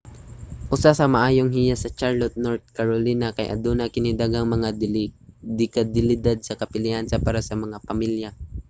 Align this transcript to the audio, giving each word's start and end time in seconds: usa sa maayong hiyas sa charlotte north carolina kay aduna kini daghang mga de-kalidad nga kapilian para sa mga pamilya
usa 0.75 0.91
sa 0.99 1.11
maayong 1.15 1.51
hiyas 1.55 1.79
sa 1.81 1.93
charlotte 1.99 2.37
north 2.45 2.65
carolina 2.77 3.27
kay 3.37 3.47
aduna 3.55 3.85
kini 3.93 4.11
daghang 4.21 4.47
mga 4.55 4.69
de-kalidad 5.57 6.37
nga 6.45 6.59
kapilian 6.61 7.05
para 7.25 7.41
sa 7.47 7.55
mga 7.63 7.77
pamilya 7.87 8.29